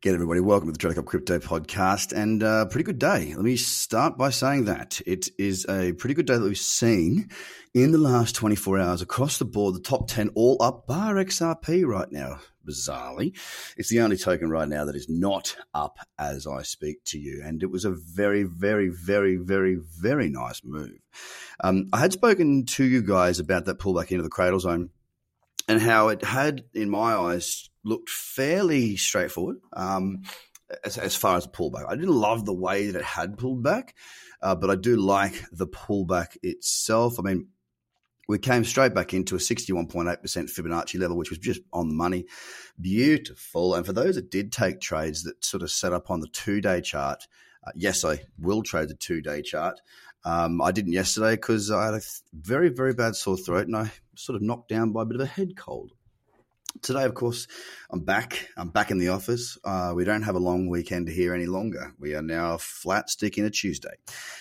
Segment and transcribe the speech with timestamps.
[0.00, 3.34] Get everybody, welcome to the Trader Cobb Crypto Podcast, and a uh, pretty good day.
[3.34, 7.30] Let me start by saying that it is a pretty good day that we've seen
[7.74, 9.74] in the last 24 hours across the board.
[9.74, 12.38] The top 10 all up, bar XRP right now.
[12.64, 13.36] Bizarrely,
[13.76, 17.42] it's the only token right now that is not up as I speak to you,
[17.44, 21.00] and it was a very, very, very, very, very nice move.
[21.58, 24.90] Um, I had spoken to you guys about that pullback into the cradle zone
[25.66, 30.22] and how it had, in my eyes, looked fairly straightforward um,
[30.84, 31.86] as, as, far as pullback.
[31.88, 33.94] I didn't love the way that it had pulled back,
[34.42, 37.18] uh, but I do like the pullback itself.
[37.18, 37.48] I mean,
[38.28, 42.26] we came straight back into a 61.8% Fibonacci level, which was just on the money.
[42.78, 43.74] Beautiful.
[43.74, 46.60] And for those that did take trades that sort of set up on the two
[46.60, 47.26] day chart,
[47.66, 49.80] uh, yes, I will trade the two day chart.
[50.24, 52.00] Um, I didn't yesterday because I had a
[52.32, 55.22] very, very bad sore throat and I sort of knocked down by a bit of
[55.22, 55.92] a head cold.
[56.82, 57.48] Today, of course,
[57.90, 58.48] I'm back.
[58.56, 59.58] I'm back in the office.
[59.64, 61.94] Uh, we don't have a long weekend here any longer.
[61.98, 63.96] We are now flat sticking a Tuesday.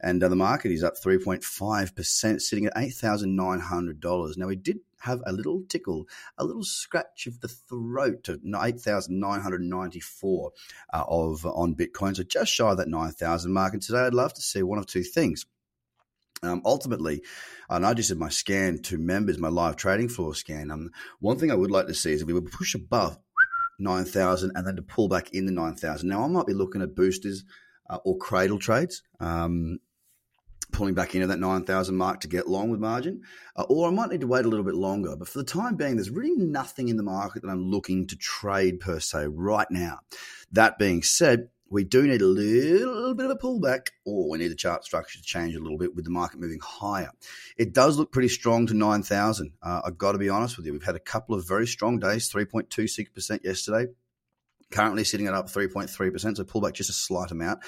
[0.00, 4.36] And uh, the market is up 3.5%, sitting at $8,900.
[4.36, 10.52] Now, we did have a little tickle, a little scratch of the throat to 8,994
[10.92, 12.14] uh, of on Bitcoin.
[12.16, 13.72] So just shy of that 9,000 mark.
[13.72, 15.46] And today I'd love to see one of two things.
[16.42, 17.22] Um, ultimately,
[17.68, 20.70] and I just did my scan to members, my live trading floor scan.
[20.70, 23.18] Um, one thing I would like to see is if we would push above
[23.78, 26.08] 9,000 and then to pull back in the 9,000.
[26.08, 27.44] Now, I might be looking at boosters
[27.88, 29.78] uh, or cradle trades, um,
[30.72, 33.22] pulling back into that 9,000 mark to get long with margin,
[33.56, 35.16] uh, or I might need to wait a little bit longer.
[35.16, 38.16] But for the time being, there's really nothing in the market that I'm looking to
[38.16, 40.00] trade per se right now.
[40.52, 44.48] That being said, we do need a little bit of a pullback, or we need
[44.48, 47.10] the chart structure to change a little bit with the market moving higher.
[47.56, 49.52] It does look pretty strong to 9,000.
[49.62, 50.72] Uh, I've got to be honest with you.
[50.72, 53.92] We've had a couple of very strong days, 3.26% yesterday.
[54.70, 57.60] Currently sitting at up 3.3%, so pull back just a slight amount.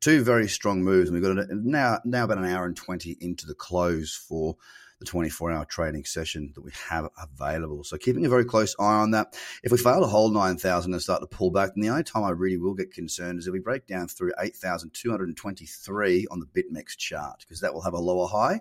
[0.00, 3.46] Two very strong moves, and we've got now now about an hour and 20 into
[3.46, 4.56] the close for
[4.98, 7.84] the 24 hour trading session that we have available.
[7.84, 9.36] So keeping a very close eye on that.
[9.62, 12.24] If we fail to hold 9,000 and start to pull back, then the only time
[12.24, 16.96] I really will get concerned is if we break down through 8,223 on the BitMEX
[16.96, 18.60] chart, because that will have a lower high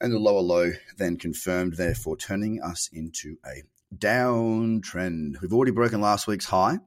[0.00, 3.62] and a lower low then confirmed, therefore turning us into a
[3.96, 5.40] downtrend.
[5.40, 6.78] We've already broken last week's high.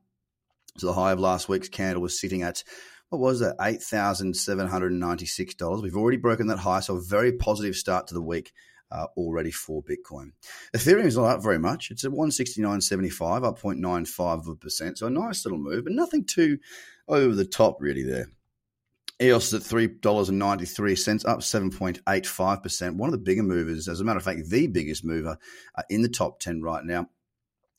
[0.78, 2.66] So the high of last week's candle was sitting at
[3.10, 3.58] what was that?
[3.60, 5.82] $8,796.
[5.82, 8.52] We've already broken that high, so a very positive start to the week
[8.92, 10.32] uh, already for Bitcoin.
[10.76, 11.92] Ethereum is not up very much.
[11.92, 14.98] It's at 169.75, up 0.95%.
[14.98, 16.58] So a nice little move, but nothing too
[17.08, 18.28] over the top really there.
[19.22, 22.96] EOS is at $3.93, up 7.85%.
[22.96, 25.38] One of the bigger movers, as a matter of fact, the biggest mover
[25.76, 27.08] uh, in the top 10 right now.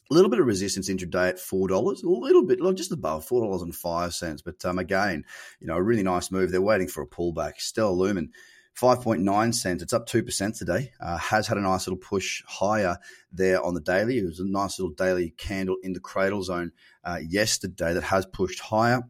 [0.09, 3.43] A little bit of resistance intraday at four dollars, a little bit, just above four
[3.43, 4.41] dollars and five cents.
[4.41, 5.25] But um, again,
[5.59, 6.53] you know, a really nice move.
[6.53, 7.55] They're waiting for a pullback.
[7.59, 8.31] Stellar Lumen,
[8.73, 9.83] five point nine cents.
[9.83, 10.93] It's up two percent today.
[11.01, 12.99] Uh, has had a nice little push higher
[13.33, 14.19] there on the daily.
[14.19, 16.71] It was a nice little daily candle in the cradle zone
[17.03, 19.03] uh, yesterday that has pushed higher.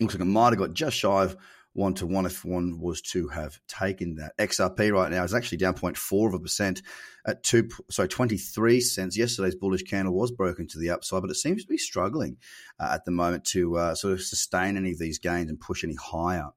[0.00, 1.36] Looks like it might have got just shy of
[1.74, 4.36] one to one if one was to have taken that.
[4.38, 6.82] XRP right now is actually down 0.4 of a percent
[7.26, 9.18] at two, sorry, 23 cents.
[9.18, 12.36] Yesterday's bullish candle was broken to the upside, but it seems to be struggling
[12.78, 15.84] uh, at the moment to uh, sort of sustain any of these gains and push
[15.84, 16.50] any higher.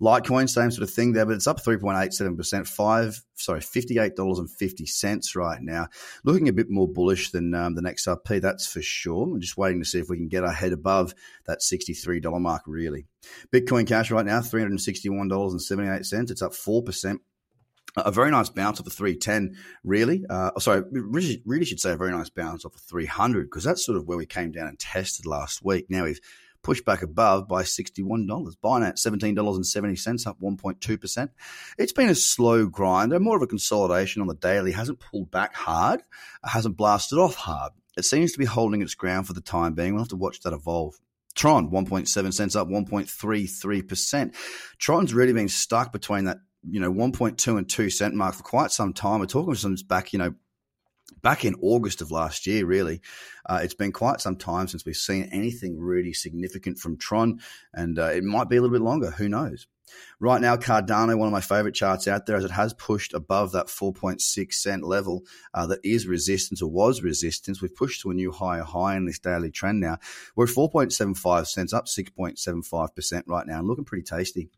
[0.00, 5.88] Litecoin, same sort of thing there, but it's up 3.87%, five, sorry, $58.50 right now.
[6.24, 9.24] Looking a bit more bullish than um, the XRP, that's for sure.
[9.24, 11.14] I'm just waiting to see if we can get our head above
[11.46, 13.06] that $63 mark, really.
[13.52, 16.30] Bitcoin Cash right now, $361.78.
[16.30, 17.18] It's up 4%
[17.96, 20.24] a very nice bounce off a 310, really.
[20.28, 23.84] Uh, sorry, really, really should say a very nice bounce off a 300 because that's
[23.84, 25.86] sort of where we came down and tested last week.
[25.88, 26.20] Now we've
[26.66, 28.26] pushed back above by $61.
[28.26, 31.28] Binance, $17.70, up 1.2%.
[31.78, 34.72] It's been a slow grind, more of a consolidation on the daily.
[34.72, 36.02] Hasn't pulled back hard,
[36.44, 37.72] hasn't blasted off hard.
[37.96, 39.94] It seems to be holding its ground for the time being.
[39.94, 40.96] We'll have to watch that evolve.
[41.36, 44.34] Tron, 1.7 cents up 1.33%.
[44.78, 46.38] Tron's really been stuck between that,
[46.68, 49.20] you know, 1.2 and 2 cent mark for quite some time.
[49.20, 50.34] We're talking since back, you know,
[51.22, 53.00] back in August of last year, really.
[53.44, 57.40] Uh, it's been quite some time since we've seen anything really significant from Tron,
[57.72, 59.10] and uh, it might be a little bit longer.
[59.12, 59.66] Who knows?
[60.18, 63.52] Right now, Cardano, one of my favorite charts out there, as it has pushed above
[63.52, 65.22] that 4.6 cent level
[65.54, 67.62] uh, that is resistance or was resistance.
[67.62, 69.98] We've pushed to a new higher high in this daily trend now.
[70.34, 74.48] We're at 4.75 cents, up 6.75% right now, and looking pretty tasty.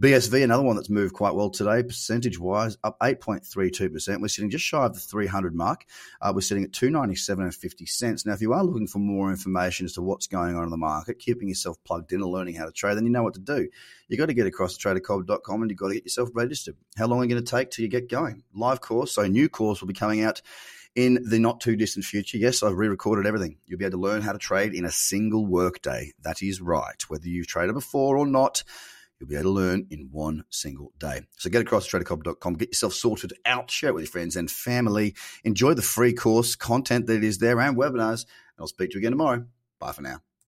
[0.00, 4.20] BSV, another one that's moved quite well today, percentage wise, up 8.32%.
[4.20, 5.84] We're sitting just shy of the 300 mark.
[6.20, 8.26] Uh, we're sitting at 297 and 50 cents.
[8.26, 10.76] Now, if you are looking for more information as to what's going on in the
[10.76, 13.40] market, keeping yourself plugged in and learning how to trade, then you know what to
[13.40, 13.68] do.
[14.08, 16.76] You've got to get across to tradercobb.com and you've got to get yourself registered.
[16.96, 18.42] How long are you going to take till you get going?
[18.54, 20.42] Live course, so new course will be coming out
[20.94, 22.36] in the not too distant future.
[22.36, 23.56] Yes, I've re recorded everything.
[23.66, 26.12] You'll be able to learn how to trade in a single workday.
[26.22, 27.02] That is right.
[27.08, 28.62] Whether you've traded before or not,
[29.22, 31.22] you'll be able to learn in one single day.
[31.38, 34.50] So get across to tradercobb.com, get yourself sorted out, share it with your friends and
[34.50, 35.14] family.
[35.44, 38.24] Enjoy the free course content that is there and webinars.
[38.24, 39.46] And I'll speak to you again tomorrow.
[39.78, 40.22] Bye for now.